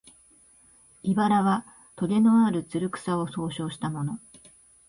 [1.03, 1.63] 「茨」は
[1.95, 4.19] とげのある、つる草を総称したもの